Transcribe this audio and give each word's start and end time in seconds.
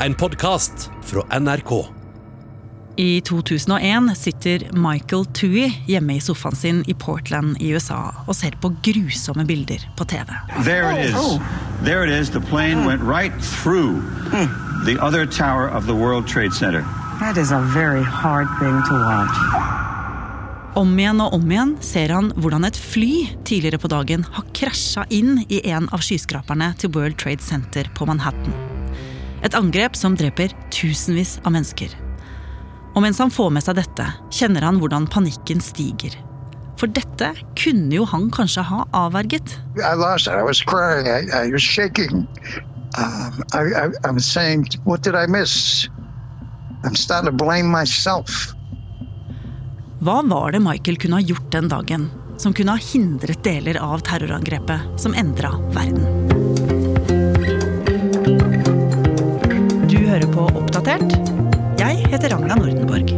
en 0.00 0.14
podkast 0.14 0.90
fra 1.02 1.38
NRK. 1.38 1.86
I 2.96 3.20
2001 3.20 4.16
sitter 4.16 4.70
Michael 4.72 5.26
Tui 5.26 5.82
hjemme 5.86 6.16
i 6.16 6.20
sofaen 6.20 6.56
sin 6.56 6.84
i 6.86 6.94
Portland 6.94 7.56
i 7.60 7.74
USA 7.74 8.00
og 8.26 8.36
ser 8.36 8.56
på 8.60 8.70
grusomme 8.84 9.44
bilder 9.44 9.82
på 9.96 10.04
TV. 10.04 10.32
There 10.64 10.92
it 10.92 11.10
is. 11.10 11.40
There 11.84 12.04
it 12.04 12.12
is. 12.12 12.30
The 12.30 12.40
plane 12.40 12.86
went 12.86 13.02
right 13.02 13.32
through 13.40 14.00
the 14.86 14.96
other 15.00 15.26
tower 15.26 15.68
of 15.68 15.86
the 15.86 15.94
World 15.94 16.26
Trade 16.26 16.54
Center. 16.54 16.84
That 17.20 17.36
is 17.36 17.52
a 17.52 17.60
very 17.60 18.04
hard 18.04 18.48
thing 18.60 18.80
to 18.88 18.94
watch. 18.94 19.36
Om 20.76 20.98
igjen 20.98 21.20
og 21.24 21.32
om 21.32 21.52
igjen 21.52 21.76
ser 21.80 22.12
han 22.12 22.32
hvordan 22.36 22.68
et 22.68 22.76
fly 22.76 23.30
tidligere 23.48 23.80
på 23.80 23.88
dagen 23.88 24.26
har 24.28 24.44
krasja 24.56 25.06
inn 25.08 25.38
i 25.48 25.62
en 25.72 25.88
av 25.88 26.04
skyskraperne 26.04 26.74
til 26.80 26.92
World 26.96 27.16
Trade 27.20 27.44
Center 27.44 27.88
på 27.96 28.08
Manhattan. 28.08 28.65
Et 29.44 29.54
angrep 29.54 29.96
som 29.96 30.16
dreper 30.16 30.54
tusenvis 30.72 31.36
av 31.44 31.52
mennesker. 31.56 31.92
Og 32.96 33.02
mens 33.04 33.20
han 33.20 33.32
får 33.32 33.50
med 33.52 33.64
seg 33.64 33.76
dette, 33.76 34.06
kjenner 34.32 34.64
han 34.64 34.80
hvordan 34.80 35.08
panikken 35.12 35.60
stiger. 35.60 36.16
For 36.80 36.92
dette 36.92 37.32
kunne 37.56 37.92
jo 37.92 38.04
han 38.08 38.30
kanskje 38.32 38.64
ha 38.68 38.84
avverget. 38.96 39.56
I 39.80 39.94
lost 39.96 40.28
it. 40.28 40.34
I 40.36 40.42
was 40.44 40.60
crying. 40.62 41.08
I, 41.08 41.24
I 41.32 41.52
was 41.52 41.62
shaking. 41.62 42.26
Um, 42.96 43.42
I, 43.52 43.62
I, 43.72 43.90
I'm 44.04 44.20
saying, 44.20 44.68
what 44.84 45.02
did 45.02 45.14
I 45.14 45.26
miss? 45.26 45.88
I'm 46.84 46.94
starting 46.94 47.30
to 47.30 47.44
blame 47.44 47.68
myself. 47.68 48.52
Hva 50.00 50.20
var 50.22 50.52
det 50.52 50.60
Michael 50.60 50.96
kunne 50.96 51.16
ha 51.16 51.24
gjort 51.24 51.52
den 51.52 51.68
dagen 51.68 52.10
som 52.38 52.52
kunne 52.54 52.76
ha 52.76 52.78
hindret 52.92 53.44
deler 53.44 53.80
av 53.80 54.04
terrorangrepet 54.04 55.00
som 55.00 55.16
endra 55.16 55.56
verden? 55.72 56.45
Oppdatert. 60.86 61.30
Jeg 61.80 62.04
heter 62.12 62.30
Ragna 62.30 62.54
Nordenborg. 62.54 63.08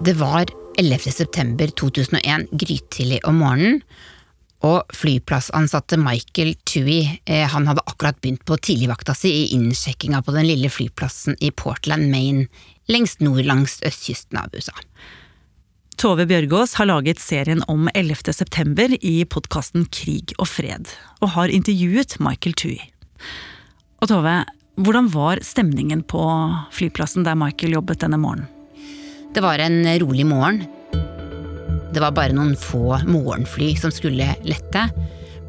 Det 0.00 0.14
var 0.16 0.48
11. 0.80 1.10
september 1.12 1.68
2001 1.76 2.46
grytidlig 2.56 3.18
om 3.28 3.42
morgenen, 3.42 3.82
og 4.64 4.88
flyplassansatte 4.96 5.98
Michael 6.00 6.54
Tui 6.64 7.02
eh, 7.04 7.44
han 7.52 7.68
hadde 7.68 7.84
akkurat 7.84 8.16
begynt 8.24 8.46
på 8.48 8.56
tidligvakta 8.56 9.12
si 9.18 9.34
i 9.42 9.44
innsjekkinga 9.58 10.22
på 10.24 10.32
den 10.32 10.48
lille 10.48 10.70
flyplassen 10.72 11.36
i 11.44 11.50
Portland, 11.52 12.08
Maine, 12.08 12.46
lengst 12.88 13.20
nord 13.20 13.44
langs 13.44 13.76
østkysten 13.84 14.40
av 14.40 14.56
USA. 14.56 14.72
Tove 16.00 16.24
Bjørgaas 16.30 16.78
har 16.80 16.88
laget 16.88 17.20
serien 17.20 17.60
om 17.68 17.90
11. 17.92 18.32
september 18.32 18.96
i 19.02 19.18
podkasten 19.28 19.84
Krig 19.92 20.32
og 20.38 20.48
fred, 20.48 20.88
og 21.20 21.34
har 21.36 21.52
intervjuet 21.52 22.16
Michael 22.24 22.56
Tui. 22.56 22.78
Og 24.02 24.10
Tove, 24.10 24.34
hvordan 24.76 25.08
var 25.08 25.38
stemningen 25.42 26.02
på 26.02 26.22
flyplassen 26.72 27.24
der 27.24 27.34
Michael 27.34 27.72
jobbet 27.72 28.00
denne 28.00 28.18
morgenen? 28.20 28.48
Det 29.34 29.40
var 29.40 29.58
en 29.58 29.84
rolig 30.00 30.26
morgen. 30.26 30.64
Det 31.92 32.00
var 32.00 32.12
bare 32.12 32.32
noen 32.36 32.56
få 32.56 32.98
morgenfly 33.08 33.74
som 33.76 33.92
skulle 33.92 34.34
lette, 34.44 34.82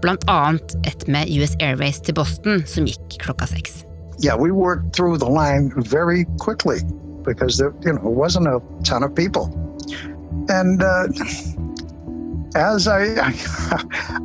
blant 0.01 0.23
annet 0.31 0.75
et 0.87 1.07
med 1.11 1.31
US 1.39 1.55
Airways 1.59 1.99
til 2.03 2.15
Boston 2.15 2.63
som 2.67 2.87
gikk 2.87 3.19
klokka 3.23 3.47
seks. 3.47 3.83
Yeah, 4.19 4.35
we 4.35 4.51
worked 4.51 4.93
through 4.93 5.17
the 5.17 5.29
line 5.29 5.71
very 5.75 6.25
quickly 6.39 6.79
because 7.23 7.57
there, 7.57 7.73
you 7.85 7.93
know, 7.93 8.09
wasn't 8.09 8.47
a 8.47 8.61
ton 8.83 9.03
of 9.03 9.13
people. 9.13 9.51
And 10.49 10.81
uh, 10.81 11.07
as 12.55 12.87
I, 12.87 13.03
I, 13.19 13.33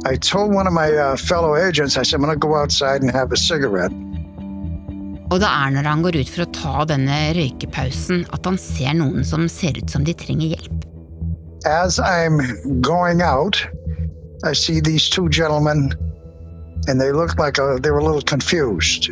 I 0.12 0.16
told 0.16 0.55
one 0.55 0.66
of 0.66 0.72
my 0.72 0.92
uh, 0.92 1.16
fellow 1.16 1.56
agents, 1.56 1.97
I 1.97 2.03
said, 2.05 2.20
I'm 2.20 2.22
going 2.22 2.34
to 2.34 2.39
go 2.39 2.55
outside 2.55 3.03
and 3.03 3.11
have 3.11 3.33
a 3.33 3.37
cigarette. 3.37 3.92
Og 5.31 5.39
det 5.41 5.48
er 5.48 5.70
når 5.73 5.89
han 5.89 6.03
går 6.05 6.19
ut 6.20 6.33
for 6.33 6.45
å 6.45 6.53
ta 6.53 6.84
denne 6.91 7.19
røykepausen 7.37 8.27
at 8.34 8.48
han 8.48 8.59
ser 8.61 8.97
noen 8.98 9.25
som 9.25 9.47
ser 9.48 9.78
ut 9.78 9.91
som 9.92 10.05
de 10.05 10.15
trenger 10.17 10.56
hjelp. 10.56 10.89
As 11.65 12.00
I'm 12.00 12.41
going 12.83 13.22
out, 13.22 13.56
I 14.44 14.53
see 14.53 14.81
these 14.81 15.09
two 15.09 15.28
gentlemen, 15.28 15.94
and 16.88 17.00
they 17.00 17.12
look 17.12 17.38
like 17.38 17.55
they 17.55 17.91
were 17.91 18.00
a 18.00 18.05
little 18.05 18.22
confused. 18.22 19.09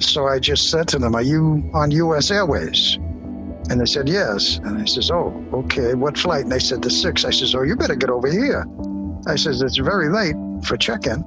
So 0.00 0.26
I 0.26 0.38
just 0.38 0.70
said 0.70 0.88
to 0.88 0.98
them, 0.98 1.14
Are 1.14 1.22
you 1.22 1.70
on 1.72 1.90
US 1.92 2.30
Airways? 2.30 2.96
And 3.70 3.80
they 3.80 3.86
said, 3.86 4.08
Yes. 4.08 4.58
And 4.64 4.78
I 4.78 4.84
says, 4.86 5.10
Oh, 5.10 5.32
okay. 5.52 5.94
What 5.94 6.18
flight? 6.18 6.42
And 6.42 6.52
they 6.52 6.58
said, 6.58 6.82
The 6.82 6.90
six. 6.90 7.24
I 7.24 7.30
says, 7.30 7.54
Oh, 7.54 7.62
you 7.62 7.76
better 7.76 7.94
get 7.94 8.10
over 8.10 8.26
here. 8.26 8.66
I 9.26 9.36
says, 9.36 9.62
It's 9.62 9.76
very 9.76 10.08
late 10.08 10.34
for 10.64 10.76
check 10.76 11.06
in. 11.06 11.22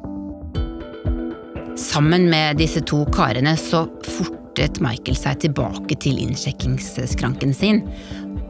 Sammen 1.80 2.28
med 2.30 2.60
disse 2.62 2.84
to 2.86 3.02
karene 3.14 3.56
så 3.58 3.88
fortet 4.06 4.78
Michael 4.84 5.18
seg 5.18 5.40
tilbake 5.42 5.98
til 6.02 6.20
innsjekkingsskranken 6.22 7.54
sin, 7.58 7.82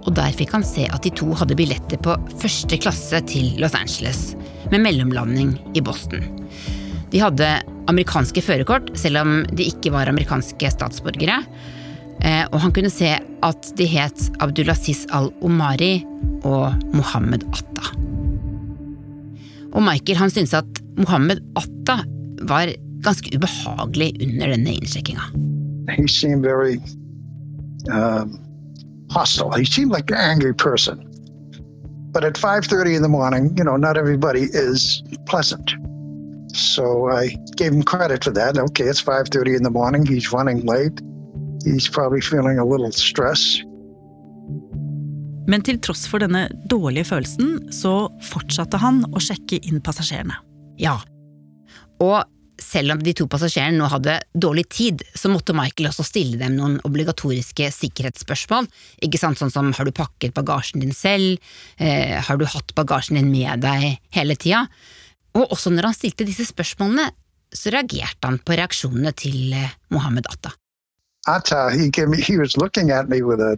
og 0.04 0.12
der 0.18 0.34
fikk 0.36 0.52
han 0.58 0.66
se 0.68 0.90
at 0.92 1.06
de 1.06 1.14
to 1.16 1.30
hadde 1.40 1.56
billetter 1.56 2.02
på 2.04 2.18
første 2.42 2.80
klasse 2.84 3.22
til 3.30 3.54
Los 3.64 3.78
Angeles, 3.80 4.34
med 4.74 4.84
mellomlanding 4.84 5.56
i 5.78 5.84
Boston. 5.86 6.26
De 7.14 7.22
hadde 7.22 7.48
amerikanske 7.92 8.44
førerkort, 8.44 8.92
selv 9.00 9.22
om 9.22 9.34
de 9.56 9.70
ikke 9.72 9.94
var 9.94 10.12
amerikanske 10.12 10.72
statsborgere. 10.74 11.40
Eh, 12.24 12.44
og 12.52 12.60
han 12.64 12.74
kunne 12.76 12.92
se 12.92 13.16
at 13.20 13.70
de 13.78 13.88
het 13.90 14.30
Abdulaziz 14.44 15.06
al-Omari 15.16 16.04
og 16.48 16.74
Mohammed 16.96 17.46
Atta. 17.54 17.92
Og 19.74 19.82
Michael 19.86 20.20
han 20.20 20.34
syntes 20.34 20.56
at 20.58 20.84
Mohammed 21.00 21.42
Atta 21.60 22.02
var 22.50 22.72
ganske 23.04 23.36
ubehagelig 23.36 24.12
under 24.22 24.54
denne 24.56 24.78
innsjekkinga. 24.80 25.30
Um, 27.92 28.40
hostile. 29.10 29.52
He 29.52 29.66
seemed 29.66 29.92
like 29.92 30.10
an 30.12 30.18
angry 30.18 30.54
person. 30.54 31.04
But 32.14 32.24
at 32.24 32.38
5:30 32.38 32.96
in 32.96 33.02
the 33.02 33.10
morning, 33.10 33.58
you 33.58 33.64
know, 33.64 33.78
not 33.78 33.98
everybody 33.98 34.44
is 34.54 35.04
pleasant. 35.26 35.76
So 36.54 37.10
I 37.10 37.36
gave 37.58 37.74
him 37.74 37.84
credit 37.84 38.24
for 38.24 38.32
that. 38.32 38.58
Okay, 38.58 38.86
it's 38.86 39.02
5:30 39.02 39.56
in 39.58 39.64
the 39.64 39.70
morning. 39.70 40.06
He's 40.06 40.32
running 40.32 40.66
late. 40.66 41.02
He's 41.66 41.90
probably 41.90 42.22
feeling 42.22 42.60
a 42.60 42.66
little 42.66 42.92
stress. 42.92 43.64
Men 45.48 45.62
til 45.62 45.80
tross 45.84 46.06
for 46.08 46.24
denne 46.24 46.48
dårlige 46.72 47.10
følelsen, 47.10 47.72
så 47.72 48.08
fortsatte 48.24 48.80
han 48.80 49.04
å 49.12 49.20
sjekke 49.20 49.60
inn 49.68 49.82
passasjerene. 49.84 50.38
Ja. 50.80 51.00
Og 52.00 52.24
selv 52.62 52.94
om 52.94 53.02
de 53.04 53.14
to 53.18 53.26
passasjerene 53.30 53.78
nå 53.80 53.88
hadde 53.92 54.20
dårlig 54.34 54.66
tid, 54.74 55.04
så 55.16 55.32
måtte 55.32 55.56
Michael 55.58 55.90
også 55.90 56.06
stille 56.06 56.40
dem 56.42 56.58
noen 56.58 56.80
obligatoriske 56.88 57.70
sikkerhetsspørsmål. 57.74 58.68
Ikke 59.06 59.22
sant, 59.22 59.40
Sånn 59.42 59.52
som 59.54 59.72
har 59.76 59.88
du 59.88 59.94
pakket 59.96 60.36
bagasjen 60.36 60.84
din 60.84 60.94
selv, 60.94 61.42
eh, 61.78 62.20
har 62.22 62.38
du 62.38 62.46
hatt 62.46 62.76
bagasjen 62.76 63.18
din 63.18 63.32
med 63.32 63.62
deg 63.66 64.00
hele 64.14 64.36
tida? 64.36 64.68
Og 65.34 65.52
også 65.52 65.74
når 65.74 65.90
han 65.90 65.98
stilte 65.98 66.26
disse 66.26 66.46
spørsmålene, 66.46 67.10
så 67.54 67.72
reagerte 67.74 68.28
han 68.30 68.40
på 68.40 68.58
reaksjonene 68.58 69.14
til 69.18 69.54
eh, 69.54 69.74
Mohammed 69.90 70.30
Atta. 70.30 70.54
Atta, 71.28 71.70
he 71.70 71.90
me, 72.06 72.22
he 72.22 72.38
was 72.38 72.58
looking 72.58 72.92
at 72.92 73.10
me 73.10 73.22
with 73.22 73.40
a 73.40 73.58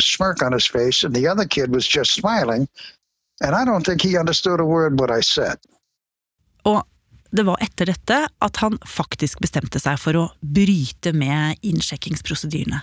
smirk 0.00 0.42
on 0.42 0.52
his 0.52 0.66
face, 0.66 1.04
and 1.04 1.14
the 1.14 1.26
other 1.26 1.46
kid 1.46 1.70
was 1.70 1.86
just 1.86 2.12
smiling. 2.12 2.68
And 3.40 3.54
I 3.54 3.64
don't 3.64 3.84
think 3.84 4.02
he 4.02 4.16
understood 4.16 4.60
a 4.60 4.64
word 4.64 5.00
what 5.00 5.10
I 5.10 5.20
said. 5.20 5.58
Og 6.66 6.82
det 7.36 7.44
var 7.46 7.62
etter 7.62 7.90
dette 7.90 8.18
at 8.26 8.60
han 8.62 8.78
faktisk 8.88 9.42
bestemte 9.44 9.80
seg 9.82 9.98
for 10.00 10.18
å 10.18 10.26
bryte 10.40 11.12
med 11.16 11.58
innsjekkingsprosedyrene. 11.66 12.82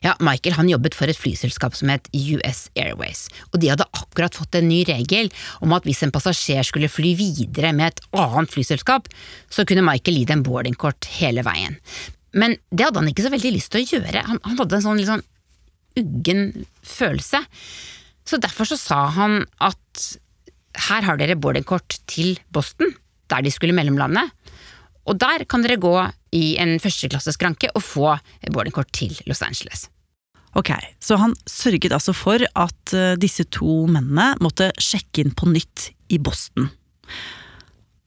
Ja, 0.00 0.14
Michael 0.24 0.56
han 0.56 0.70
jobbet 0.70 0.94
for 0.96 1.10
et 1.10 1.18
flyselskap 1.20 1.74
som 1.76 1.90
het 1.92 2.08
US 2.16 2.66
Airways, 2.80 3.26
og 3.50 3.60
de 3.60 3.68
hadde 3.72 3.84
akkurat 3.92 4.36
fått 4.36 4.56
en 4.56 4.68
ny 4.70 4.82
regel 4.88 5.28
om 5.64 5.74
at 5.76 5.84
hvis 5.84 6.00
en 6.06 6.12
passasjer 6.14 6.64
skulle 6.64 6.88
fly 6.88 7.12
videre 7.18 7.74
med 7.76 7.92
et 7.92 8.04
annet 8.16 8.52
flyselskap, 8.52 9.10
så 9.52 9.66
kunne 9.68 9.84
Michael 9.84 10.22
gi 10.22 10.28
dem 10.32 10.44
boardingkort 10.46 11.10
hele 11.18 11.44
veien. 11.46 11.76
Men 12.36 12.56
det 12.70 12.88
hadde 12.88 13.02
han 13.02 13.10
ikke 13.12 13.26
så 13.26 13.32
veldig 13.32 13.52
lyst 13.52 13.72
til 13.74 13.84
å 13.84 13.90
gjøre, 13.96 14.24
han, 14.28 14.40
han 14.44 14.60
hadde 14.60 14.80
en 14.80 14.86
sånn 14.86 15.04
sånn 15.08 15.26
uggen 15.96 16.66
følelse. 16.84 17.40
Så 18.26 18.40
derfor 18.42 18.68
så 18.68 18.76
sa 18.80 19.06
han 19.16 19.44
at 19.64 20.06
her 20.88 21.06
har 21.06 21.20
dere 21.20 21.38
boardingkort 21.40 22.00
til 22.10 22.36
Boston, 22.52 22.92
der 23.30 23.42
de 23.44 23.52
skulle 23.52 23.76
mellomlande, 23.76 24.24
og 25.06 25.18
der 25.20 25.44
kan 25.48 25.62
dere 25.62 25.78
gå 25.80 25.94
i 26.34 26.56
en 26.62 26.78
førsteklasseskranke 26.82 27.70
og 27.74 27.84
få 27.84 28.16
boardingkort 28.52 28.90
til 28.92 29.14
Los 29.26 29.42
Angeles. 29.42 29.86
Ok, 30.56 30.70
Så 31.00 31.16
han 31.16 31.34
sørget 31.46 31.92
altså 31.92 32.12
for 32.16 32.40
at 32.56 32.94
eh, 32.94 33.16
disse 33.20 33.44
to 33.44 33.84
mennene 33.86 34.34
måtte 34.40 34.70
sjekke 34.80 35.20
inn 35.20 35.34
på 35.36 35.50
nytt 35.52 35.90
i 36.08 36.18
Boston. 36.18 36.70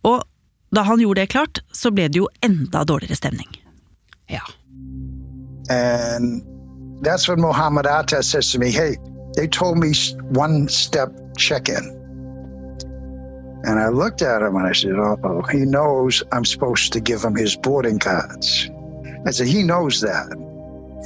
Og 0.03 0.23
da 0.73 0.81
han 0.81 0.99
gjorde 1.01 1.21
det 1.21 1.29
klart, 1.29 1.61
så 1.73 1.91
ble 1.93 2.07
det 2.09 2.17
jo 2.17 2.29
enda 2.41 2.81
dårligere 2.83 3.15
stemning. 3.15 3.49
Ja. 4.29 4.41
And 5.69 6.41
that's 7.05 7.29
when 7.29 7.41
Mohammed 7.41 7.85
Atta 7.85 8.23
says 8.23 8.51
to 8.51 8.59
me, 8.59 8.71
Hey, 8.71 8.97
they 9.35 9.47
told 9.47 9.77
me 9.77 9.93
one 10.33 10.67
step 10.69 11.09
check 11.37 11.69
in. 11.69 11.98
And 13.63 13.79
I 13.79 13.89
looked 13.89 14.21
at 14.21 14.41
him 14.41 14.55
and 14.55 14.65
I 14.65 14.71
said, 14.71 14.93
Oh, 14.95 15.41
he 15.51 15.59
knows 15.59 16.23
I'm 16.31 16.45
supposed 16.45 16.93
to 16.93 16.99
give 16.99 17.23
him 17.23 17.35
his 17.35 17.55
boarding 17.55 17.99
cards. 17.99 18.69
I 19.25 19.31
said, 19.31 19.47
He 19.47 19.63
knows 19.63 20.01
that. 20.01 20.27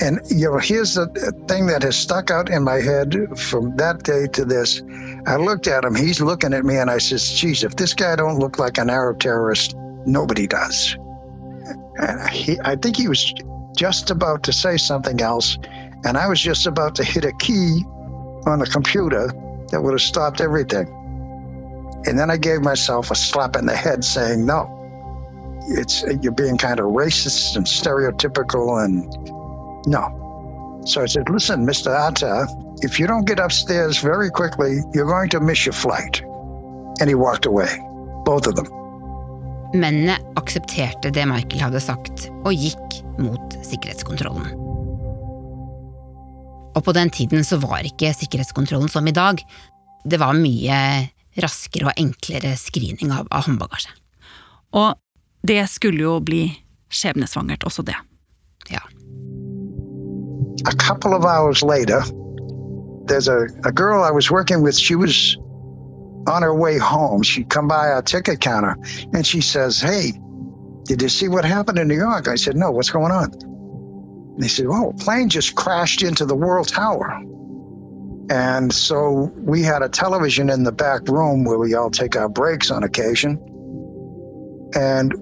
And, 0.02 0.20
you 0.30 0.50
know, 0.50 0.58
here's 0.58 0.96
the 0.96 1.08
thing 1.48 1.68
that 1.68 1.84
has 1.84 1.96
stuck 1.96 2.32
out 2.32 2.50
in 2.50 2.64
my 2.64 2.82
head 2.82 3.16
from 3.38 3.76
that 3.78 4.04
day 4.04 4.28
to 4.28 4.44
this. 4.44 4.82
I 5.28 5.36
looked 5.36 5.68
at 5.68 5.86
him, 5.86 5.94
he's 5.96 6.20
looking 6.20 6.54
at 6.54 6.66
me, 6.66 6.78
and 6.78 6.90
I 6.90 6.98
says, 6.98 7.32
Geez, 7.32 7.64
if 7.64 7.76
this 7.76 7.94
guy 7.94 8.16
don't 8.16 8.40
look 8.40 8.58
like 8.58 8.78
an 8.78 8.90
Arab 8.90 9.20
terrorist, 9.20 9.76
nobody 10.06 10.48
does. 10.48 10.98
And 11.98 12.30
he, 12.30 12.60
I 12.64 12.76
think 12.76 12.98
he 12.98 13.08
was 13.08 13.34
just 13.76 14.10
about 14.10 14.44
to 14.44 14.54
say 14.54 14.78
something 14.78 15.22
else, 15.22 15.58
and 16.06 16.18
I 16.18 16.28
was 16.28 16.42
just 16.42 16.66
about 16.66 16.96
to 16.96 17.04
hit 17.04 17.24
a 17.24 17.32
key 17.34 17.84
on 18.46 18.60
the 18.60 18.68
computer 18.72 19.28
that 19.72 19.82
would 19.82 19.94
have 19.94 20.02
stopped 20.02 20.42
everything. 20.42 20.88
And 22.06 22.20
then 22.20 22.30
I 22.30 22.38
gave 22.38 22.62
myself 22.62 23.12
a 23.12 23.16
slap 23.16 23.56
in 23.56 23.66
the 23.66 23.76
head 23.76 24.04
saying, 24.04 24.46
no, 24.46 24.68
it's 25.68 26.04
you're 26.22 26.34
being 26.34 26.58
kind 26.58 26.80
of 26.80 26.88
racist 26.88 27.56
and 27.56 27.66
stereotypical 27.66 28.84
and 28.84 29.08
no. 29.88 30.82
So 30.86 31.02
I 31.02 31.06
said, 31.06 31.30
listen, 31.30 31.66
Mr. 31.66 31.88
Atta, 31.96 32.48
if 32.82 33.00
you 33.00 33.08
don't 33.08 33.26
get 33.26 33.40
upstairs 33.40 34.00
very 34.00 34.30
quickly, 34.30 34.82
you're 34.94 35.08
going 35.08 35.30
to 35.30 35.40
miss 35.40 35.66
your 35.66 35.74
flight. 35.74 36.22
And 37.00 37.08
he 37.10 37.16
walked 37.16 37.46
away, 37.46 37.72
both 38.26 38.48
of 38.48 38.56
them. 38.56 38.68
Mennene 39.74 40.20
aksepterte 40.36 41.10
det 41.10 41.26
Michael 41.26 41.64
hadde 41.64 41.80
sagt, 41.82 42.28
og 42.44 42.54
gikk 42.54 43.00
mot 43.18 43.56
sikkerhetskontrollen. 43.66 44.52
Og 46.74 46.84
på 46.84 46.94
den 46.94 47.10
tiden 47.10 47.46
så 47.46 47.58
var 47.62 47.86
ikke 47.88 48.12
sikkerhetskontrollen 48.14 48.92
som 48.92 49.08
i 49.08 49.16
dag. 49.16 49.42
Det 50.04 50.20
var 50.20 50.38
mye 50.38 50.78
raskere 51.42 51.90
og 51.90 52.00
enklere 52.00 52.56
screening 52.60 53.14
av, 53.14 53.28
av 53.32 53.48
håndbagasje. 53.48 53.94
Og 54.74 54.96
det 55.48 55.62
skulle 55.70 56.06
jo 56.06 56.18
bli 56.24 56.46
skjebnesvangert, 56.94 57.66
også 57.66 57.86
det. 57.86 57.98
Ja. 58.70 58.82
A 60.66 60.76
couple 60.78 61.14
of 61.14 61.26
hours 61.26 61.62
later, 61.62 62.02
there's 63.08 63.28
a, 63.28 63.48
a 63.66 63.72
girl 63.72 64.04
I 64.04 64.12
was 64.12 64.32
working 64.32 64.62
with. 64.62 64.78
She 64.78 64.96
was 64.96 65.38
on 66.28 66.42
her 66.42 66.56
way 66.56 66.78
home. 66.78 67.24
She'd 67.24 67.50
come 67.50 67.68
by 67.68 67.90
our 67.90 68.02
ticket 68.02 68.40
counter 68.40 68.78
and 69.14 69.26
she 69.26 69.42
says, 69.42 69.82
Hey, 69.82 70.14
did 70.86 71.02
you 71.02 71.10
see 71.10 71.28
what 71.28 71.46
happened 71.46 71.80
in 71.80 71.88
New 71.88 71.98
York? 71.98 72.28
I 72.28 72.36
said, 72.36 72.56
No, 72.56 72.72
what's 72.72 72.92
going 72.92 73.12
on? 73.12 73.34
And 73.34 74.42
they 74.42 74.48
said, 74.48 74.66
Oh, 74.70 74.90
a 74.90 74.94
plane 74.94 75.30
just 75.30 75.56
crashed 75.56 76.04
into 76.04 76.26
the 76.26 76.36
World 76.36 76.68
Tower. 76.68 77.22
And 78.30 78.72
so 78.74 79.32
we 79.36 79.64
had 79.64 79.82
a 79.82 79.90
television 79.90 80.50
in 80.50 80.64
the 80.64 80.72
back 80.72 81.08
room 81.08 81.44
where 81.44 81.58
we 81.58 81.74
all 81.74 81.92
take 81.92 82.16
our 82.16 82.30
breaks 82.30 82.72
on 82.72 82.84
occasion. 82.84 83.38
And 84.76 85.14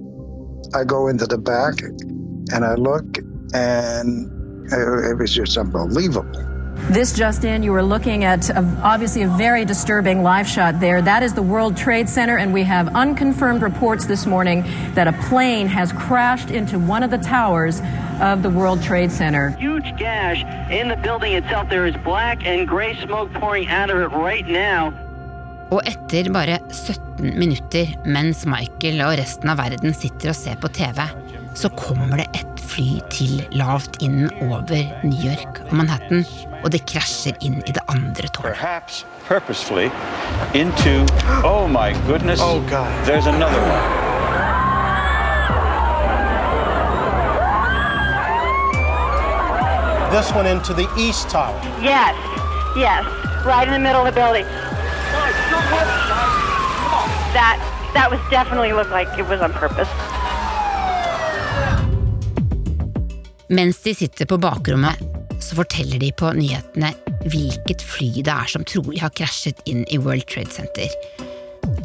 I 0.73 0.83
go 0.83 1.07
into 1.07 1.25
the 1.25 1.37
back 1.37 1.81
and 1.81 2.63
I 2.63 2.75
look, 2.75 3.17
and 3.53 4.71
it 4.71 5.17
was 5.17 5.33
just 5.33 5.57
unbelievable. 5.57 6.50
This 6.89 7.13
just 7.13 7.45
in, 7.45 7.63
you 7.63 7.71
were 7.71 7.83
looking 7.83 8.23
at 8.25 8.49
a, 8.49 8.59
obviously 8.83 9.21
a 9.21 9.27
very 9.27 9.63
disturbing 9.63 10.23
live 10.23 10.47
shot 10.47 10.79
there. 10.79 11.01
That 11.01 11.23
is 11.23 11.33
the 11.33 11.41
World 11.41 11.77
Trade 11.77 12.09
Center, 12.09 12.37
and 12.37 12.53
we 12.53 12.63
have 12.63 12.89
unconfirmed 12.95 13.61
reports 13.61 14.07
this 14.07 14.25
morning 14.25 14.63
that 14.95 15.07
a 15.07 15.13
plane 15.29 15.67
has 15.67 15.93
crashed 15.93 16.51
into 16.51 16.79
one 16.79 17.03
of 17.03 17.11
the 17.11 17.17
towers 17.17 17.81
of 18.19 18.43
the 18.43 18.49
World 18.49 18.83
Trade 18.83 19.11
Center. 19.11 19.51
Huge 19.51 19.95
gash 19.95 20.43
in 20.69 20.89
the 20.89 20.97
building 20.97 21.33
itself. 21.33 21.69
There 21.69 21.85
is 21.85 21.95
black 22.03 22.45
and 22.45 22.67
gray 22.67 22.95
smoke 22.95 23.31
pouring 23.33 23.67
out 23.67 23.89
of 23.89 23.97
it 23.97 24.15
right 24.15 24.47
now. 24.47 24.91
Og 25.71 25.87
etter 25.87 26.27
bare 26.33 26.59
17 26.67 27.39
minutter, 27.39 27.93
mens 28.03 28.43
Michael 28.45 28.99
og 29.05 29.15
resten 29.21 29.47
av 29.53 29.61
verden 29.61 29.93
sitter 29.95 30.33
og 30.33 30.35
ser 30.35 30.57
på 30.59 30.67
TV, 30.67 30.99
så 31.53 31.69
kommer 31.69 32.17
det 32.17 32.27
et 32.33 32.61
fly 32.71 33.01
til 33.11 33.41
lavt 33.51 33.97
inn 34.03 34.29
over 34.47 34.85
New 35.03 35.17
York 35.19 35.61
og 35.67 35.73
Manhattan, 35.75 36.25
og 36.63 36.71
det 36.71 36.85
krasjer 36.89 37.35
inn 37.43 37.59
i 37.67 37.73
det 37.75 37.83
andre 37.91 38.29
tårnet. 38.31 38.55
Perhaps 38.55 39.05
purposefully 39.27 39.89
into. 40.53 41.05
Oh 41.43 41.67
my 41.67 41.93
goodness. 42.07 42.39
Oh 42.41 42.61
God. 42.69 42.91
There's 43.05 43.27
another 43.27 43.61
one. 43.61 44.01
This 50.11 50.31
one 50.33 50.45
into 50.45 50.73
the 50.73 50.87
east 50.97 51.29
tower. 51.29 51.55
Yes, 51.81 52.15
yes, 52.75 53.05
right 53.45 53.65
in 53.65 53.73
the 53.73 53.79
middle 53.79 54.05
of 54.05 54.13
the 54.13 54.19
building. 54.19 54.45
That 57.31 57.55
that 57.93 58.11
was 58.11 58.19
definitely 58.29 58.73
looked 58.73 58.91
like 58.91 59.07
it 59.17 59.27
was 59.27 59.39
on 59.39 59.53
purpose. 59.53 59.87
Mens 63.51 63.81
de 63.83 63.91
sitter 63.95 64.25
på 64.25 64.37
bakrommet, 64.39 64.95
så 65.43 65.57
forteller 65.57 65.99
de 65.99 66.13
på 66.15 66.29
nyhetene 66.37 66.93
hvilket 67.25 67.81
fly 67.83 68.21
det 68.23 68.31
er 68.31 68.47
som 68.47 68.63
trolig 68.63 69.01
har 69.03 69.11
krasjet 69.11 69.59
inn 69.67 69.81
i 69.91 69.99
World 69.99 70.23
Trade 70.31 70.53
Center. 70.55 70.87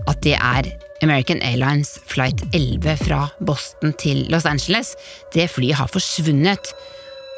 At 0.07 0.21
det 0.23 0.37
er 0.39 0.69
American 1.03 1.43
Airlines 1.43 1.97
flight 2.07 2.45
11 2.55 3.03
fra 3.09 3.27
Boston 3.43 3.97
til 3.99 4.23
Los 4.31 4.47
Angeles. 4.47 4.95
Det 5.35 5.49
flyet 5.51 5.75
har 5.75 5.91
forsvunnet, 5.91 6.71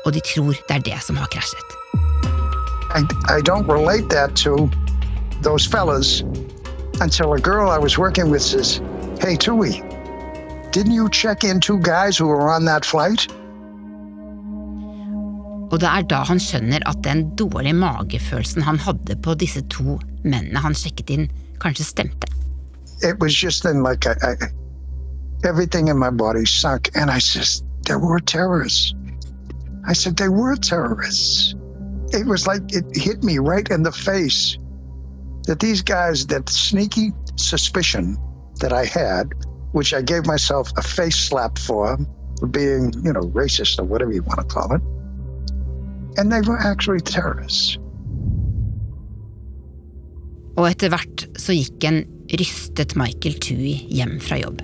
og 0.04 0.12
de 0.12 0.20
tror 0.20 0.52
det 0.52 0.76
er 0.76 0.84
det 0.90 1.00
som 1.06 1.16
har 1.16 1.32
krasjet. 1.32 1.72
I, 2.92 3.00
I 3.32 3.40
don't 3.40 3.64
relate 3.64 4.10
that 4.10 4.36
to 4.44 4.68
those 5.42 5.64
fellas 5.64 6.20
until 7.00 7.32
a 7.32 7.40
girl 7.40 7.70
I 7.70 7.78
was 7.78 7.96
working 7.96 8.30
with 8.30 8.42
says, 8.42 8.82
Tui, 9.40 9.80
didn't 10.70 10.92
you 10.92 11.08
check 11.08 11.44
in 11.44 11.60
two 11.60 11.78
guys 11.80 12.18
who 12.18 12.28
were 12.28 12.52
on 12.52 12.66
that 12.66 12.84
flight? 12.84 13.26
Og 15.70 15.80
det 15.80 15.88
er 15.88 16.06
da 16.08 16.22
han 16.24 16.40
skjønner 16.40 16.84
at 16.88 17.02
den 17.04 17.26
dårlige 17.36 17.76
magefølelsen 17.76 18.64
han 18.64 18.78
hadde 18.80 19.16
på 19.24 19.34
disse 19.34 19.60
to 19.72 19.98
mennene 20.24 20.62
han 20.64 20.76
sjekket 20.76 21.10
inn, 21.12 21.28
kanskje 21.60 21.84
stemte. 21.84 22.30
It 23.02 23.20
was 23.20 23.36
just 23.42 23.62
then 23.62 23.82
like 23.82 24.06
everything 25.44 25.88
in 25.88 25.98
my 25.98 26.10
body 26.10 26.44
sunk, 26.46 26.90
and 26.94 27.10
I 27.10 27.18
said, 27.18 27.62
There 27.84 27.98
were 27.98 28.20
terrorists. 28.20 28.94
I 29.86 29.92
said, 29.92 30.16
They 30.16 30.28
were 30.28 30.56
terrorists. 30.56 31.54
It 32.12 32.26
was 32.26 32.46
like 32.46 32.62
it 32.72 32.84
hit 32.96 33.22
me 33.22 33.38
right 33.38 33.68
in 33.70 33.82
the 33.82 33.92
face 33.92 34.58
that 35.46 35.60
these 35.60 35.82
guys, 35.82 36.26
that 36.26 36.48
sneaky 36.48 37.12
suspicion 37.36 38.16
that 38.60 38.72
I 38.72 38.84
had, 38.84 39.32
which 39.72 39.94
I 39.94 40.02
gave 40.02 40.26
myself 40.26 40.72
a 40.76 40.82
face 40.82 41.16
slap 41.16 41.58
for, 41.58 41.98
for 42.38 42.46
being, 42.46 42.92
you 43.04 43.12
know, 43.12 43.20
racist 43.20 43.78
or 43.78 43.84
whatever 43.84 44.12
you 44.12 44.22
want 44.22 44.40
to 44.40 44.46
call 44.46 44.74
it, 44.74 44.82
and 46.18 46.32
they 46.32 46.40
were 46.48 46.58
actually 46.58 47.00
terrorists. 47.00 47.78
Og 50.58 50.66
etter 50.66 50.90
hvert 50.90 51.28
så 51.38 51.54
gikk 51.54 51.84
en 51.86 52.02
rystet 52.34 52.96
Michael 52.98 53.38
Tui 53.38 53.76
hjem 53.94 54.18
fra 54.20 54.40
jobb. 54.42 54.62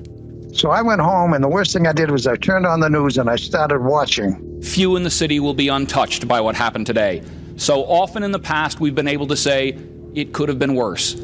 So 0.54 0.70
I 0.70 0.82
went 0.82 1.00
home, 1.00 1.34
and 1.34 1.42
the 1.42 1.48
worst 1.48 1.72
thing 1.72 1.86
I 1.86 1.92
did 1.92 2.10
was 2.10 2.26
I 2.26 2.36
turned 2.36 2.66
on 2.66 2.80
the 2.80 2.88
news 2.88 3.18
and 3.18 3.28
I 3.28 3.36
started 3.36 3.78
watching. 3.78 4.36
Few 4.62 4.96
in 4.96 5.02
the 5.02 5.10
city 5.10 5.40
will 5.40 5.54
be 5.54 5.68
untouched 5.68 6.28
by 6.28 6.40
what 6.40 6.54
happened 6.54 6.86
today. 6.86 7.22
So 7.56 7.84
often 7.84 8.22
in 8.22 8.32
the 8.32 8.38
past, 8.38 8.80
we've 8.80 8.94
been 8.94 9.08
able 9.08 9.26
to 9.28 9.36
say 9.36 9.76
it 10.14 10.32
could 10.32 10.48
have 10.48 10.58
been 10.58 10.74
worse. 10.74 11.16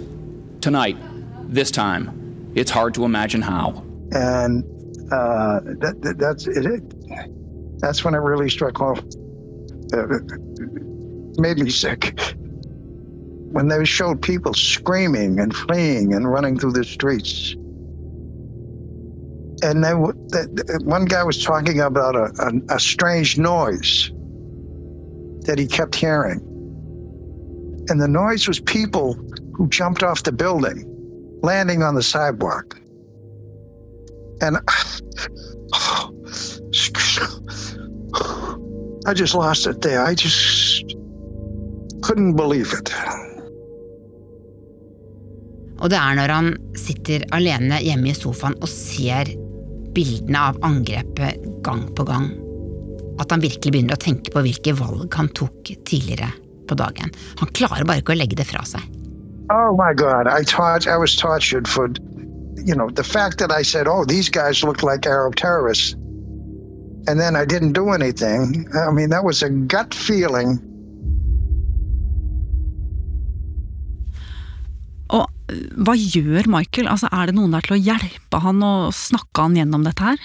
Tonight, 0.61 0.97
this 1.49 1.71
time, 1.71 2.53
it's 2.55 2.71
hard 2.71 2.95
to 2.95 3.05
imagine 3.05 3.43
how. 3.43 3.85
And 4.13 4.65
uh, 5.13 5.61
that, 5.83 5.97
that, 6.03 6.19
that's 6.19 6.47
it. 6.47 6.83
That's 7.81 8.05
when 8.05 8.15
it 8.15 8.19
really 8.19 8.51
struck 8.51 8.77
home. 8.77 8.99
Uh, 9.93 10.07
made 11.41 11.59
me 11.59 11.71
sick. 11.71 12.19
When 13.53 13.69
they 13.69 13.85
showed 13.85 14.23
people 14.23 14.55
screaming 14.55 15.41
and 15.41 15.55
fleeing 15.55 16.15
and 16.15 16.31
running 16.31 16.59
through 16.59 16.73
the 16.73 16.85
streets. 16.85 17.55
And 19.63 19.85
then 19.85 19.99
one 20.85 21.05
guy 21.05 21.25
was 21.25 21.43
talking 21.43 21.81
about 21.81 22.15
a, 22.15 22.33
a, 22.39 22.77
a 22.77 22.81
strange 22.81 23.39
noise 23.39 24.11
that 25.47 25.59
he 25.59 25.67
kept 25.67 25.95
hearing. 25.95 26.41
And 27.89 28.01
the 28.01 28.09
noise 28.09 28.47
was 28.47 28.61
people 28.61 29.15
who 29.55 29.69
jumped 29.69 30.03
off 30.03 30.23
the 30.23 30.33
building, 30.33 30.85
landing 31.43 31.83
on 31.83 31.95
the 31.95 32.03
sidewalk. 32.03 32.81
And 34.41 34.59
I 39.07 39.15
just 39.15 39.35
lost 39.35 39.67
it 39.67 39.81
there. 39.83 40.03
I 40.03 40.15
just 40.15 40.97
couldn't 42.03 42.37
believe 42.37 42.73
it. 42.77 42.93
Og 45.81 45.89
det 45.89 45.97
er 45.97 46.17
når 46.19 46.33
han 46.35 46.51
sitter 46.77 47.25
alene 47.33 47.79
hjemme 47.81 48.11
i 48.11 48.17
sofaen 48.17 48.59
og 48.61 48.69
ser 48.69 49.33
bildene 49.97 50.43
av 50.51 50.59
angrepet 50.67 51.41
gang 51.65 51.87
på 51.97 52.05
gang, 52.05 52.29
at 53.21 53.33
han 53.33 53.41
virkelig 53.43 53.73
begynner 53.73 53.97
å 53.97 54.03
tenke 54.03 54.33
på 54.35 54.43
hvilke 54.45 54.77
valg 54.77 55.17
han 55.17 55.31
tok 55.37 55.73
tidligere 55.89 56.29
på 56.69 56.77
dagen. 56.77 57.11
Han 57.41 57.53
klarer 57.57 57.89
bare 57.89 58.05
ikke 58.05 58.13
å 58.13 58.21
legge 58.21 58.37
det 58.39 58.47
fra 58.51 58.61
seg. 58.69 58.85
Oh 59.51 59.73
my 59.75 59.95
God, 59.97 60.29
I, 60.29 60.45
taught, 60.45 60.87
I 60.87 61.01
was 61.01 61.17
tortured 61.17 61.67
for 61.67 61.89
you 62.65 62.75
know, 62.75 62.91
the 62.91 63.05
fact 63.05 63.39
that 63.39 63.51
I 63.51 63.63
said, 63.63 63.89
oh, 63.89 64.05
these 64.05 64.29
guys 64.29 64.63
look 64.63 64.83
like 64.83 65.07
Arab 65.07 65.37
terrorists, 65.37 65.97
and 67.09 67.19
then 67.19 67.37
I 67.37 67.45
didn't 67.45 67.73
do 67.73 67.91
anything, 67.91 68.69
I 68.75 68.91
mean, 68.91 69.11
that 69.11 69.25
was 69.25 69.43
a 69.43 69.49
gut 69.49 69.95
feeling. 69.95 70.59
Og 75.11 75.27
hva 75.83 75.97
gjør 75.97 76.47
Michael? 76.51 76.89
Altså, 76.91 77.09
er 77.11 77.31
det 77.31 77.35
noen 77.39 77.55
der 77.55 77.65
til 77.67 77.77
å 77.79 77.83
hjelpe 77.83 78.43
han 78.45 78.63
og 78.63 78.95
snakke 78.95 79.47
han 79.47 79.57
gjennom 79.59 79.87
dette 79.87 80.07
her? 80.07 80.23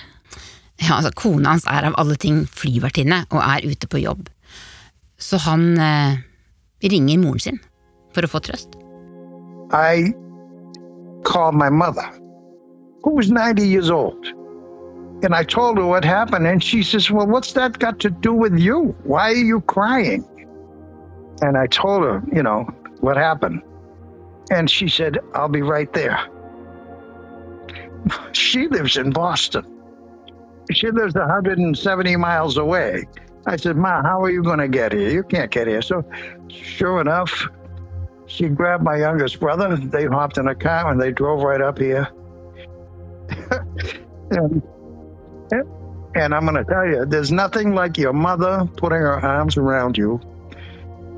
Ja, 0.83 0.97
altså, 0.99 1.13
Kona 1.15 1.55
hans 1.55 1.65
er 1.71 1.87
av 1.89 1.97
alle 2.01 2.17
ting 2.19 2.43
flyvertinne 2.51 3.23
og 3.31 3.41
er 3.41 3.65
ute 3.65 3.89
på 3.89 4.03
jobb. 4.03 4.27
Så 5.17 5.39
han 5.45 5.71
eh, 5.79 6.19
ringer 6.83 7.21
moren 7.21 7.41
sin 7.41 7.61
for 8.13 8.27
å 8.27 8.31
få 8.31 8.43
trøst. 8.43 8.75
I 9.73 10.13
called 11.25 11.55
my 11.55 11.69
mother, 11.69 12.05
who 13.03 13.15
was 13.15 13.31
90 13.31 13.65
years 13.65 13.89
old. 13.89 14.27
And 15.25 15.33
I 15.33 15.43
told 15.43 15.79
her 15.79 15.85
what 15.87 16.05
happened, 16.05 16.45
and 16.45 16.63
she 16.63 16.83
says, 16.83 17.09
Well, 17.09 17.25
what's 17.25 17.53
that 17.53 17.79
got 17.79 17.99
to 18.01 18.11
do 18.11 18.31
with 18.31 18.59
you? 18.59 18.95
Why 19.05 19.31
are 19.31 19.33
you 19.33 19.61
crying? 19.61 20.23
And 21.41 21.57
I 21.57 21.65
told 21.65 22.03
her, 22.03 22.23
you 22.31 22.43
know, 22.43 22.63
what 22.99 23.17
happened. 23.17 23.63
And 24.51 24.69
she 24.69 24.87
said, 24.87 25.17
I'll 25.33 25.49
be 25.49 25.63
right 25.63 25.91
there. 25.93 26.19
She 28.33 28.67
lives 28.67 28.97
in 28.97 29.09
Boston. 29.09 29.65
She 30.71 30.91
lives 30.91 31.15
170 31.15 32.15
miles 32.17 32.57
away. 32.57 33.05
I 33.47 33.55
said, 33.55 33.77
Ma, 33.77 34.03
how 34.03 34.21
are 34.21 34.29
you 34.29 34.43
going 34.43 34.59
to 34.59 34.67
get 34.67 34.91
here? 34.91 35.09
You 35.09 35.23
can't 35.23 35.49
get 35.49 35.67
here. 35.67 35.81
So, 35.81 36.05
sure 36.49 37.01
enough, 37.01 37.47
she 38.27 38.47
grabbed 38.47 38.83
my 38.83 38.97
youngest 38.97 39.39
brother. 39.39 39.75
They 39.75 40.05
hopped 40.05 40.37
in 40.37 40.47
a 40.47 40.53
car 40.53 40.91
and 40.91 41.01
they 41.01 41.11
drove 41.11 41.41
right 41.41 41.61
up 41.61 41.79
here. 41.79 42.07
and, 44.29 44.61
and 45.51 46.33
I'm 46.33 46.45
going 46.45 46.55
to 46.55 46.63
tell 46.63 46.87
you, 46.87 47.05
there's 47.05 47.31
nothing 47.31 47.75
like 47.75 47.97
your 47.97 48.13
mother 48.13 48.67
putting 48.77 48.99
her 48.99 49.19
arms 49.19 49.57
around 49.57 49.97
you 49.97 50.19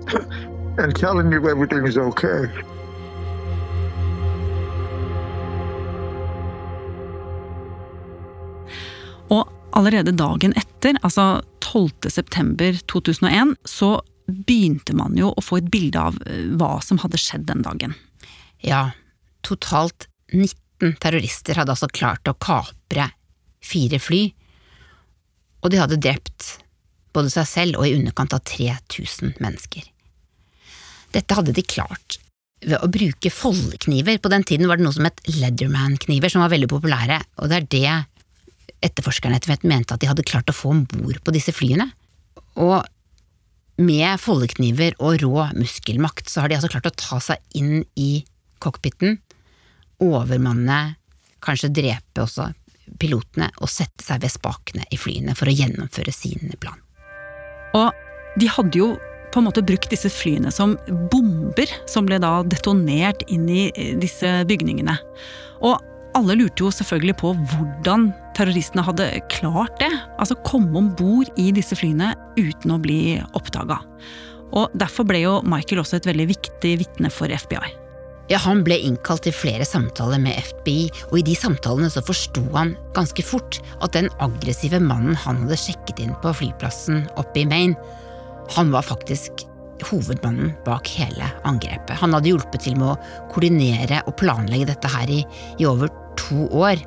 and 0.78 0.96
telling 0.96 1.32
you 1.32 1.50
everything's 1.50 1.98
okay. 1.98 2.50
Og 9.30 9.48
allerede 9.72 10.12
dagen 10.12 10.54
etter, 10.56 10.96
altså 11.04 11.42
12. 11.60 12.10
september 12.10 12.74
2001, 12.88 13.56
så 13.66 14.00
begynte 14.28 14.96
man 14.96 15.18
jo 15.20 15.34
å 15.36 15.44
få 15.44 15.60
et 15.62 15.70
bilde 15.72 16.00
av 16.00 16.18
eh, 16.26 16.48
hva 16.60 16.78
som 16.84 17.00
hadde 17.04 17.20
skjedd 17.22 17.46
den 17.48 17.62
dagen. 17.64 17.94
Ja, 18.64 18.90
totalt 19.46 20.08
19 20.34 20.98
terrorister 21.04 21.60
hadde 21.60 21.76
altså 21.76 21.90
klart 21.92 22.28
å 22.28 22.36
kapre 22.40 23.12
fire 23.64 24.00
fly, 24.02 24.22
og 25.64 25.74
de 25.74 25.82
hadde 25.82 26.00
drept 26.02 26.58
både 27.16 27.32
seg 27.34 27.48
selv 27.50 27.82
og 27.82 27.88
i 27.88 27.96
underkant 27.98 28.36
av 28.36 28.44
3000 28.46 29.38
mennesker. 29.44 29.86
Dette 31.16 31.38
hadde 31.38 31.56
de 31.56 31.64
klart 31.66 32.20
ved 32.66 32.78
å 32.82 32.90
bruke 32.92 33.32
foldekniver. 33.32 34.20
På 34.22 34.32
den 34.34 34.46
tiden 34.48 34.70
var 34.70 34.80
det 34.80 34.86
noe 34.86 34.96
som 34.96 35.08
het 35.08 35.22
Leatherman-kniver, 35.30 36.32
som 36.34 36.44
var 36.44 36.54
veldig 36.54 36.70
populære, 36.72 37.20
og 37.42 37.50
det 37.52 37.58
er 37.58 37.68
det 37.74 38.86
etterforskerne 38.86 39.38
etter 39.38 39.54
hvert 39.54 39.66
mente 39.66 39.96
at 39.96 40.04
de 40.04 40.10
hadde 40.10 40.26
klart 40.28 40.50
å 40.52 40.56
få 40.56 40.74
om 40.76 40.84
bord 40.90 41.18
på 41.26 41.34
disse 41.34 41.54
flyene. 41.56 41.90
Og 42.62 42.86
med 43.82 44.22
foldekniver 44.22 44.98
og 44.98 45.22
rå 45.22 45.48
muskelmakt 45.58 46.30
så 46.30 46.44
har 46.44 46.52
de 46.52 46.58
altså 46.58 46.70
klart 46.74 46.90
å 46.90 46.98
ta 46.98 47.20
seg 47.22 47.58
inn 47.58 47.84
i 47.98 48.24
cockpiten, 48.62 49.20
overmanne, 50.02 50.98
kanskje 51.46 51.74
drepe 51.74 52.24
også 52.24 52.52
pilotene 53.00 53.50
å 53.62 53.70
sette 53.70 54.06
seg 54.06 54.24
ved 54.24 54.34
spakene 54.34 54.88
i 54.92 55.00
flyene 55.00 55.36
for 55.38 55.50
å 55.50 55.56
gjennomføre 55.56 56.14
sin 56.16 56.54
plan. 56.62 56.80
Og 57.78 57.92
de 58.40 58.50
hadde 58.50 58.80
jo 58.80 58.94
på 59.34 59.42
en 59.42 59.48
måte 59.50 59.64
brukt 59.66 59.92
disse 59.92 60.10
flyene 60.12 60.52
som 60.54 60.78
bomber, 61.12 61.70
som 61.90 62.08
ble 62.08 62.20
da 62.24 62.40
detonert 62.48 63.26
inn 63.32 63.48
i 63.52 63.68
disse 64.00 64.30
bygningene. 64.48 64.96
Og 65.66 65.76
alle 66.18 66.38
lurte 66.40 66.64
jo 66.64 66.72
selvfølgelig 66.74 67.18
på 67.20 67.34
hvordan 67.52 68.08
terroristene 68.38 68.86
hadde 68.86 69.10
klart 69.34 69.76
det. 69.82 69.92
Altså 70.18 70.40
komme 70.48 70.74
om 70.80 70.94
bord 70.98 71.30
i 71.38 71.52
disse 71.54 71.78
flyene 71.78 72.14
uten 72.40 72.74
å 72.74 72.80
bli 72.82 73.18
oppdaga. 73.38 73.82
Og 74.56 74.72
derfor 74.80 75.06
ble 75.10 75.22
jo 75.26 75.42
Michael 75.46 75.84
også 75.84 76.00
et 76.00 76.08
veldig 76.08 76.30
viktig 76.32 76.78
vitne 76.82 77.12
for 77.14 77.30
FBI. 77.30 77.87
Ja, 78.28 78.38
Han 78.44 78.64
ble 78.68 78.76
innkalt 78.84 79.24
til 79.24 79.36
flere 79.36 79.66
samtaler 79.66 80.20
med 80.20 80.36
FBI, 80.50 80.90
og 81.12 81.20
i 81.20 81.26
de 81.30 81.36
samtalene 81.38 81.88
så 81.92 82.04
forsto 82.04 82.44
han 82.56 82.74
ganske 82.98 83.24
fort 83.24 83.62
at 83.80 83.96
den 83.96 84.10
aggressive 84.24 84.82
mannen 84.84 85.16
han 85.16 85.46
hadde 85.46 85.60
sjekket 85.62 86.02
inn 86.04 86.16
på 86.24 86.34
flyplassen 86.36 87.06
oppe 87.16 87.44
i 87.44 87.48
Maine, 87.48 87.78
han 88.56 88.72
var 88.72 88.86
faktisk 88.88 89.46
hovedmannen 89.88 90.54
bak 90.66 90.90
hele 90.98 91.28
angrepet. 91.48 91.96
Han 92.02 92.16
hadde 92.16 92.32
hjulpet 92.32 92.64
til 92.64 92.78
med 92.80 92.94
å 92.96 93.32
koordinere 93.32 94.02
og 94.08 94.16
planlegge 94.20 94.70
dette 94.72 94.92
her 94.92 95.12
i, 95.12 95.22
i 95.60 95.68
over 95.70 95.92
to 96.20 96.48
år, 96.52 96.84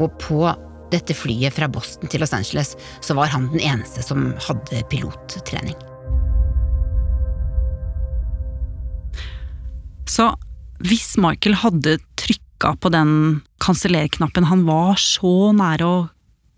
og 0.00 0.14
på 0.22 0.44
dette 0.92 1.14
flyet 1.16 1.54
fra 1.56 1.68
Boston 1.72 2.10
til 2.10 2.22
Los 2.22 2.34
Angeles 2.36 2.74
så 3.04 3.16
var 3.16 3.30
han 3.32 3.50
den 3.52 3.62
eneste 3.62 4.04
som 4.04 4.32
hadde 4.48 4.82
pilottrening. 4.92 5.76
Så 10.10 10.32
hvis 10.86 11.14
Michael 11.20 11.58
hadde 11.62 11.98
trykka 12.20 12.74
på 12.82 12.90
den 12.94 13.42
kansellerknappen 13.62 14.48
han 14.50 14.64
var 14.66 14.98
så 15.00 15.52
nære 15.56 15.86
å 15.86 15.96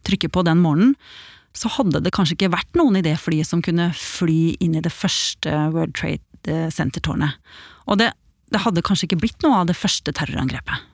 trykke 0.05 0.31
på 0.33 0.45
den 0.47 0.61
morgenen, 0.65 0.95
så 1.55 1.71
hadde 1.71 2.03
det 2.03 2.13
kanskje 2.15 2.35
ikke 2.39 2.53
vært 2.53 2.77
noen 2.77 2.99
i 2.99 3.05
det 3.05 3.15
flyet 3.21 3.49
som 3.49 3.63
kunne 3.63 3.93
fly 3.97 4.57
inn 4.65 4.75
i 4.75 4.83
det 4.85 4.93
første 4.93 5.53
World 5.75 5.95
Trade 5.97 6.71
Center-tårnet. 6.75 7.39
Og 7.89 8.01
det, 8.01 8.11
det 8.53 8.65
hadde 8.65 8.85
kanskje 8.85 9.09
ikke 9.09 9.21
blitt 9.23 9.45
noe 9.47 9.63
av 9.63 9.69
det 9.71 9.79
første 9.79 10.13
terrorangrepet. 10.17 10.89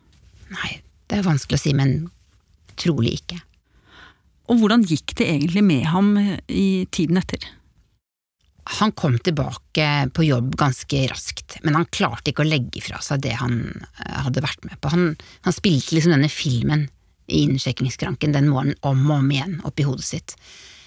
Nei, 0.52 0.80
det 1.08 1.20
er 1.20 1.26
vanskelig 1.26 1.58
å 1.58 1.62
si, 1.62 1.72
men 1.76 2.10
trolig 2.80 3.16
ikke. 3.22 3.40
Og 4.50 4.60
hvordan 4.60 4.84
gikk 4.86 5.14
det 5.18 5.30
egentlig 5.30 5.62
med 5.64 5.88
ham 5.92 6.12
i 6.18 6.86
tiden 6.92 7.20
etter? 7.20 7.46
Han 8.78 8.92
kom 8.94 9.18
tilbake 9.18 9.86
på 10.14 10.24
jobb 10.28 10.54
ganske 10.58 11.02
raskt, 11.10 11.58
men 11.66 11.74
han 11.74 11.88
klarte 11.90 12.30
ikke 12.30 12.44
å 12.44 12.48
legge 12.48 12.82
fra 12.84 13.00
seg 13.02 13.24
det 13.24 13.34
han 13.40 13.56
eh, 13.72 14.18
hadde 14.26 14.44
vært 14.44 14.66
med 14.68 14.78
på. 14.78 14.92
Han, 14.94 15.14
han 15.46 15.56
spilte 15.56 15.96
liksom 15.96 16.14
denne 16.14 16.30
filmen 16.30 16.86
i 17.30 17.44
innsjekkingsskranken 17.46 18.34
den 18.34 18.50
morgenen 18.50 18.78
om 18.86 19.02
og 19.08 19.16
om 19.18 19.32
igjen 19.34 19.58
oppi 19.66 19.86
hodet 19.86 20.06
sitt. 20.06 20.36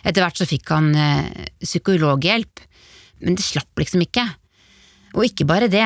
Etter 0.04 0.24
hvert 0.24 0.40
så 0.40 0.48
fikk 0.48 0.72
han 0.72 0.92
eh, 0.96 1.48
psykologhjelp, 1.64 2.64
men 3.24 3.40
det 3.40 3.46
slapp 3.46 3.80
liksom 3.80 4.04
ikke. 4.06 4.26
Og 5.14 5.28
ikke 5.28 5.48
bare 5.48 5.72
det, 5.72 5.86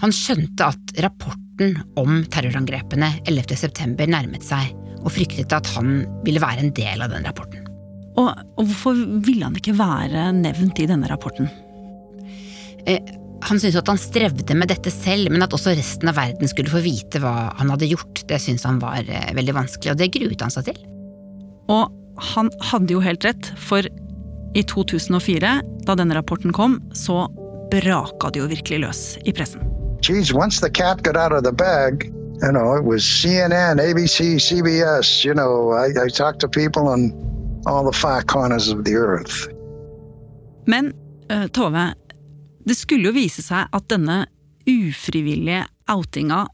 han 0.00 0.14
skjønte 0.14 0.70
at 0.72 0.94
rapporten 1.04 1.76
om 2.00 2.22
terrorangrepene 2.32 3.12
11.9 3.28 4.06
nærmet 4.08 4.46
seg, 4.46 4.72
og 5.00 5.12
fryktet 5.14 5.52
at 5.52 5.68
han 5.76 6.00
ville 6.26 6.42
være 6.42 6.64
en 6.64 6.74
del 6.76 7.04
av 7.04 7.12
den 7.12 7.26
rapporten. 7.28 7.59
Og, 8.18 8.28
og 8.58 8.66
hvorfor 8.66 8.98
ville 9.24 9.46
han 9.46 9.56
ikke 9.56 9.76
være 9.78 10.30
nevnt 10.36 10.82
i 10.82 10.88
denne 10.90 11.08
rapporten? 11.10 11.48
Eh, 12.88 13.00
han 13.46 13.60
syntes 13.60 13.78
at 13.80 13.88
han 13.88 14.00
strevde 14.00 14.56
med 14.58 14.68
dette 14.72 14.92
selv, 14.92 15.30
men 15.32 15.44
at 15.44 15.54
også 15.56 15.72
resten 15.78 16.10
av 16.10 16.18
verden 16.18 16.50
skulle 16.50 16.72
få 16.72 16.82
vite 16.84 17.22
hva 17.22 17.52
han 17.56 17.72
hadde 17.72 17.88
gjort, 17.92 18.24
det 18.28 18.40
syntes 18.42 18.66
han 18.68 18.82
var 18.82 19.06
eh, 19.06 19.32
veldig 19.36 19.56
vanskelig, 19.56 19.94
og 19.94 20.00
det 20.00 20.12
gruet 20.16 20.44
han 20.44 20.52
seg 20.52 20.68
til. 20.68 20.80
Og 21.72 21.88
han 22.34 22.50
hadde 22.72 22.96
jo 22.96 23.04
helt 23.04 23.24
rett, 23.24 23.52
for 23.56 23.86
i 24.50 24.64
2004, 24.66 25.56
da 25.86 25.96
denne 25.96 26.18
rapporten 26.18 26.52
kom, 26.52 26.80
så 26.92 27.24
braka 27.70 28.34
det 28.34 28.42
jo 28.42 28.50
virkelig 28.50 28.84
løs 28.84 29.04
i 29.24 29.32
pressen. 29.36 29.70
geez, 30.00 30.32
once 30.32 30.60
the 30.60 30.70
cat 30.70 31.02
got 31.02 31.16
out 31.16 31.32
of 31.32 31.44
the 31.44 31.52
bag, 31.52 32.12
you 32.42 32.52
know, 32.52 32.74
it 32.74 32.84
was 32.84 33.04
CNN, 33.04 33.78
ABC, 33.78 34.36
CBS. 34.36 35.24
You 35.24 35.34
know, 35.34 35.70
I, 35.70 35.88
I 36.04 36.08
talked 36.08 36.40
to 36.40 36.48
people 36.48 36.88
on 36.88 37.12
all 37.66 37.84
the 37.84 37.96
far 37.96 38.22
corners 38.22 38.68
of 38.68 38.84
the 38.84 38.94
earth. 38.94 39.48
Men 40.66 40.92
uh, 41.32 41.46
Tove, 41.46 41.94
det 42.64 42.74
skulle 42.74 43.10
jo 43.10 43.16
vise 43.16 43.42
seg 43.42 43.68
at 43.72 43.88
denne 43.90 44.24
ufrivillige 44.68 45.64
outinga 45.90 46.44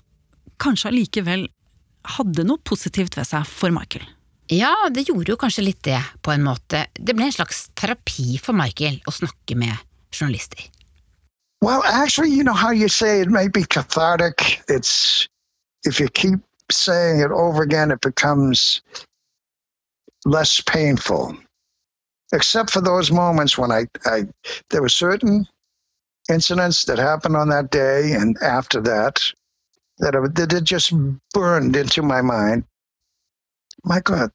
kanskje 0.62 0.92
allikevel 0.92 1.48
hadde 2.16 2.46
noe 2.46 2.62
positivt 2.64 3.18
ved 3.18 3.26
seg 3.28 3.46
for 3.50 3.74
Michael. 3.74 4.06
Ja, 4.52 4.72
det 4.94 5.08
gjorde 5.08 5.32
jo 5.32 5.38
kanskje 5.40 5.66
litt 5.66 5.82
det, 5.82 5.98
på 6.22 6.30
en 6.30 6.44
måte. 6.46 6.84
Det 6.94 7.16
ble 7.18 7.26
en 7.26 7.34
slags 7.34 7.66
terapi 7.74 8.38
for 8.38 8.54
Michael 8.54 9.00
å 9.06 9.14
snakke 9.14 9.58
med 9.58 9.74
journalister. 10.14 10.68
Well, 11.62 11.82
actually, 11.82 12.30
you 12.30 12.44
know 12.44 12.54
how 12.54 12.70
you 12.70 12.88
say 12.88 13.20
it 13.20 13.30
may 13.30 13.48
be 13.48 13.64
cathartic. 13.64 14.62
It's 14.68 15.26
if 15.84 15.98
you 15.98 16.08
keep 16.08 16.40
saying 16.70 17.20
it 17.20 17.32
over 17.32 17.62
again, 17.62 17.90
it 17.90 18.00
becomes 18.00 18.82
less 20.26 20.60
painful. 20.62 21.38
Except 22.32 22.70
for 22.70 22.82
those 22.82 23.10
moments 23.12 23.58
when 23.58 23.72
I, 23.72 23.86
I 24.06 24.24
there 24.70 24.82
were 24.82 24.90
certain 24.90 25.46
incidents 26.30 26.86
that 26.86 26.98
happened 26.98 27.36
on 27.36 27.50
that 27.50 27.70
day 27.70 28.12
and 28.14 28.36
after 28.42 28.80
that 28.82 29.22
that, 29.98 30.14
that 30.36 30.54
it 30.54 30.64
just 30.64 30.92
burned 31.34 31.76
into 31.76 32.02
my 32.02 32.22
mind. 32.22 32.64
My 33.84 34.00
God, 34.00 34.30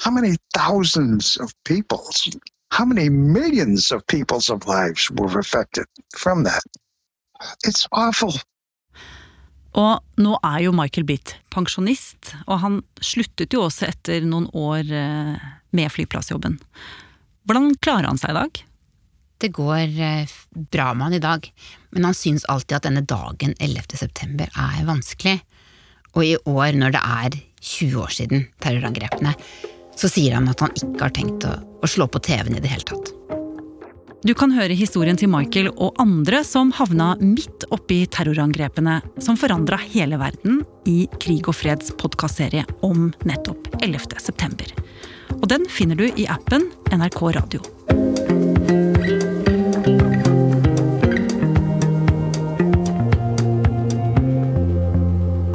how 0.00 0.10
many 0.12 0.36
thousands 0.54 1.38
of 1.38 1.54
people's, 1.64 2.30
how 2.70 2.84
many 2.84 3.08
millions 3.08 3.92
of 3.92 4.06
people's 4.06 4.50
of 4.50 4.66
lives 4.66 5.10
were 5.12 5.38
affected 5.38 5.86
from 6.16 6.44
that? 6.44 6.62
It's 7.64 7.88
awful. 7.92 8.34
Og 9.78 10.20
nå 10.20 10.34
er 10.44 10.58
jo 10.66 10.74
Michael 10.76 11.06
Bitt 11.08 11.36
pensjonist, 11.52 12.34
og 12.44 12.60
han 12.60 12.80
sluttet 13.00 13.54
jo 13.54 13.64
også 13.68 13.88
etter 13.88 14.24
noen 14.26 14.50
år 14.52 14.84
eh, 14.92 15.46
med 15.72 15.92
flyplassjobben. 15.94 16.58
Hvordan 17.48 17.72
klarer 17.80 18.10
han 18.10 18.20
seg 18.20 18.34
i 18.34 18.38
dag? 18.40 18.60
Det 19.42 19.50
går 19.56 19.96
eh, 19.96 20.34
bra 20.74 20.90
med 20.92 21.06
han 21.06 21.16
i 21.16 21.22
dag, 21.24 21.48
men 21.96 22.08
han 22.10 22.18
syns 22.18 22.44
alltid 22.52 22.78
at 22.78 22.90
denne 22.90 23.04
dagen 23.08 23.56
11. 23.58 23.96
september 24.02 24.52
er 24.52 24.84
vanskelig. 24.88 25.40
Og 26.12 26.26
i 26.28 26.36
år, 26.36 26.76
når 26.76 26.92
det 26.92 27.02
er 27.02 27.40
20 27.62 28.04
år 28.04 28.12
siden 28.12 28.46
terrorangrepene, 28.60 29.32
så 29.96 30.08
sier 30.12 30.36
han 30.36 30.52
at 30.52 30.60
han 30.60 30.76
ikke 30.76 31.06
har 31.06 31.16
tenkt 31.16 31.48
å, 31.48 31.56
å 31.80 31.88
slå 31.88 32.10
på 32.12 32.20
TV-en 32.28 32.58
i 32.58 32.62
det 32.62 32.72
hele 32.72 32.88
tatt. 32.92 33.14
Du 34.22 34.36
kan 34.38 34.52
høre 34.54 34.70
historien 34.78 35.18
til 35.18 35.26
Michael 35.32 35.72
og 35.72 35.96
andre 35.98 36.44
som 36.46 36.68
havna 36.78 37.16
midt 37.18 37.64
oppi 37.74 38.04
terrorangrepene 38.06 39.00
som 39.18 39.34
forandra 39.34 39.80
hele 39.82 40.14
verden, 40.20 40.60
i 40.86 41.08
Krig 41.18 41.48
og 41.50 41.56
freds 41.58 41.90
podkastserie 41.98 42.62
om 42.86 43.08
nettopp 43.26 43.66
11. 43.82 44.20
september. 44.22 44.70
Og 45.40 45.48
den 45.50 45.66
finner 45.66 45.98
du 45.98 46.06
i 46.06 46.28
appen 46.30 46.68
NRK 46.94 47.20
Radio. 47.34 47.66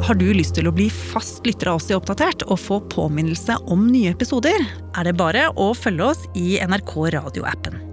Har 0.04 0.20
du 0.20 0.28
lyst 0.36 0.58
til 0.60 0.68
å 0.68 0.76
bli 0.76 0.92
fast 0.92 1.40
lytter 1.48 1.72
av 1.72 1.80
oss 1.80 1.88
i 1.88 1.96
Oppdatert 1.96 2.44
og 2.52 2.60
få 2.60 2.82
påminnelse 2.92 3.62
om 3.72 3.88
nye 3.88 4.12
episoder, 4.12 4.60
er 4.92 5.08
det 5.08 5.16
bare 5.16 5.48
å 5.56 5.72
følge 5.72 6.12
oss 6.12 6.26
i 6.36 6.58
NRK 6.60 6.98
Radio-appen. 7.16 7.87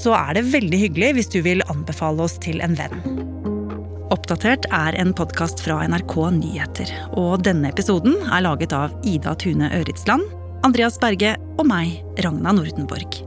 Så 0.00 0.14
er 0.16 0.36
det 0.38 0.48
veldig 0.48 0.78
hyggelig 0.80 1.10
hvis 1.18 1.28
du 1.32 1.40
vil 1.44 1.60
anbefale 1.68 2.24
oss 2.24 2.38
til 2.40 2.62
en 2.64 2.76
venn. 2.78 3.02
Oppdatert 4.10 4.64
er 4.74 4.96
en 4.98 5.12
podkast 5.14 5.60
fra 5.62 5.82
NRK 5.86 6.14
Nyheter. 6.38 6.90
Og 7.20 7.44
denne 7.46 7.70
episoden 7.70 8.16
er 8.26 8.46
laget 8.46 8.72
av 8.74 8.94
Ida 9.06 9.36
Tune 9.38 9.68
Øritsland, 9.76 10.24
Andreas 10.66 10.98
Berge 11.00 11.36
og 11.60 11.68
meg, 11.68 12.00
Ragna 12.24 12.54
Nordenborg. 12.56 13.20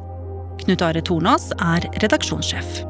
Knut 0.64 0.84
Are 0.86 1.06
Tornås 1.06 1.52
er 1.60 1.88
redaksjonssjef. 2.04 2.84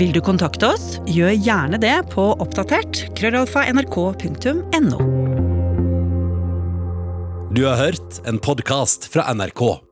Vil 0.00 0.16
du 0.16 0.22
kontakte 0.24 0.72
oss, 0.72 0.96
gjør 1.06 1.36
gjerne 1.36 1.78
det 1.82 1.94
på 2.14 2.24
oppdatert 2.42 3.04
krøllalfa 3.18 3.68
nrk.no. 3.70 5.06
Du 7.52 7.66
har 7.68 7.76
hørt 7.76 8.22
en 8.26 8.40
podkast 8.40 9.10
fra 9.12 9.28
NRK. 9.36 9.91